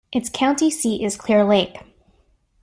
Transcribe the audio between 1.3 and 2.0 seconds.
Lake.